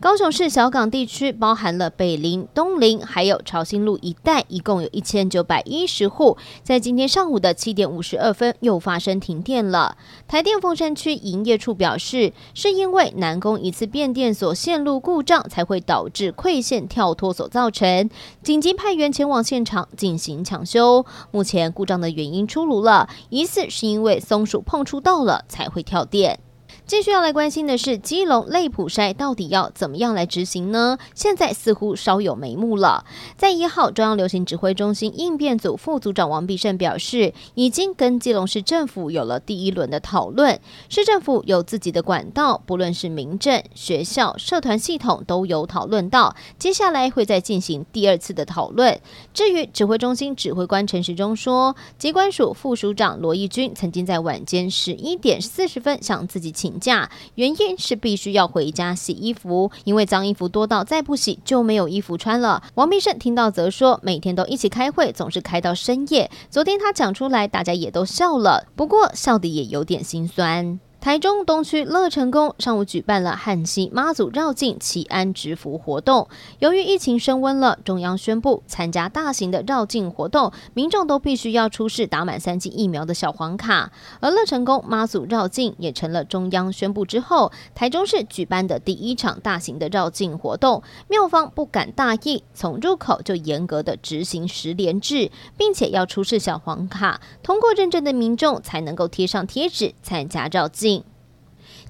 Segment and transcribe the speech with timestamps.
[0.00, 9.96] 高雄市小港地区包含了北林、东林，还有朝新路一带，一共有一千九百一十户，在今天上午的七点五十二分又发生停电了。
[10.28, 18.10] 台电凤山区营业处表示，是因为南宫一次变电所线路故障，才会导致馈线跳脱所造成，
[18.42, 21.06] 紧急派员前往现场进行抢修。
[21.30, 26.40] 目前故障的原因出炉了，疑似是因为松鼠碰触到了才会跳电。
[26.86, 30.98] 继续要来关心的是，基隆类普筛到底要怎么样来执行呢？
[31.14, 33.06] 现在似乎稍有眉目了。
[33.38, 40.60] 在一号，中央流行指挥中心应变组副组长王必胜表示，已经跟基隆市政府有了第一轮的讨论。
[40.90, 46.36] 市政府有自己的管道，不论是民政、学校、社团系统都有讨论到。
[46.58, 49.00] 接下来会再进行第二次的讨论。
[49.32, 56.73] 至于指挥中心指挥官陈时中说，机关署副署长罗义军曾经在晚间十一点四十分向自己请。
[56.78, 62.62] 假原因是必须要回家洗衣服，因为脏衣服多到再不洗就没有衣服穿了。
[62.74, 66.30] 王必胜听到则说，每天都一起开会，总是开到深夜。
[66.50, 70.78] 昨天他讲出来，大家也都笑了，不过笑的也有点心酸。
[71.04, 76.26] 台中东区乐成宫上午举办了汉溪妈祖绕境祈安祈福活动。
[76.60, 83.92] 由于疫情升温了，中央宣布参加大型的绕境活动，民众都必须要出示打满三剂疫苗的小黄卡。
[84.20, 90.82] 而乐成宫妈祖绕境也成了中央宣布之后，台中市举办的第一场大型的绕境活动。
[91.08, 100.93] 庙方不敢大意，从入口就严格的执行十连制，并且要出示小黄卡，通过认证的民众才能够贴上贴纸参加绕境。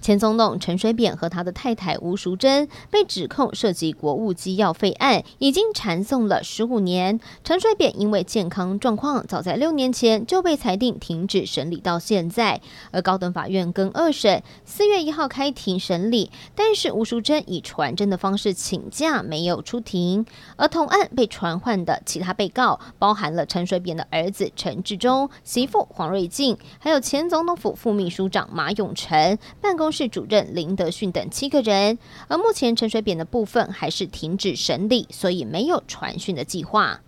[0.05, 7.19] 前总统陈水扁和他的太太吴淑珍被指控涉及国务机要费案，已经缠讼了十五年。
[7.43, 12.61] 陈水扁因为健康状况，早在六年前就被裁定停止审理到现在。
[12.91, 20.27] 而高等法院跟二审，四月一号开庭审理，但是吴淑珍以传真的方式请假，没有出庭。
[20.57, 37.01] 而同案被传唤的其他被告，包含了陈水扁的儿子陈致中、媳妇黄瑞静，还有前总统府副秘书长马永成办公室主任林德训等七个人，而目前陈水扁的部分还是停止审理，所以没有传讯的计划。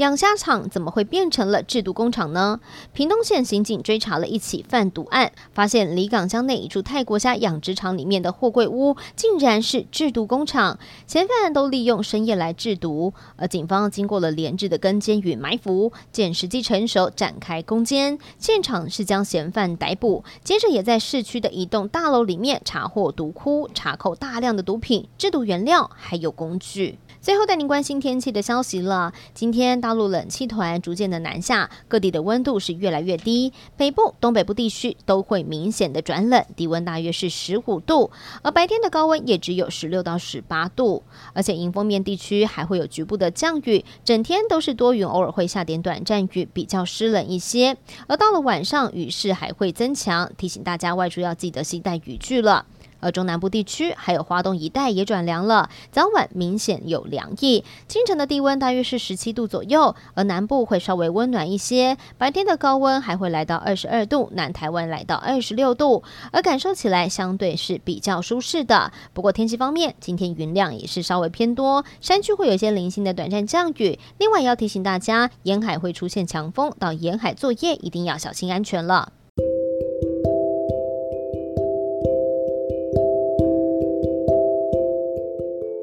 [0.00, 2.58] 养虾场怎么会变成了制毒工厂呢？
[2.94, 13.12] 屏东县刑警追查了一起贩毒案，发现离港乡内一处泰国虾养殖场里面的货柜屋，竟然是制毒工厂，嫌犯都利用深夜来制毒。
[13.36, 26.98] 而警方经过了连日的跟监与埋伏，见时机成熟，展开攻坚，现场是将嫌犯逮捕，接着也在市区的一栋大楼里面查获毒窟，查扣大量的毒品、制毒原料还有工具。
[27.20, 29.12] 最后带您关心天气的消息了。
[29.34, 38.12] 今天大大陆冷气团逐渐的南下，各地的温度是越来越低，北部、东北部地区都会明显的转冷，低温大约是十五度，
[38.42, 41.02] 而白天的高温也只有十六到十八度。
[41.32, 47.76] 而且迎风面地区还会有局部的降雨，整天都是多云，偶尔会下点短暂雨，比较湿冷一些。
[48.06, 52.64] 而到了晚上，雨势还会增强，提醒大家外出要记得携带雨具了。
[53.00, 57.64] 而中南部地区还有花东一带也转凉了，早晚明显有凉意。
[57.88, 61.96] 清晨的低温大约是十七度左右，而南部会稍微温暖一些。
[62.18, 66.02] 白天的高温还会来到二十二度，南台湾来到二十六度，
[66.32, 68.92] 而感受起来相对是比较舒适的。
[69.12, 73.98] 不过天气方面，今天云量也是稍微偏多，山区会有些零星的短暂降雨。
[74.18, 79.12] 另外要提醒大家，沿海会出现强风，到沿海作业一定要小心安全了。